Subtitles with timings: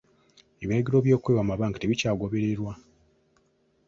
[0.63, 2.73] Ebiragiro by'okwewa amabanga tebikyagobererwa.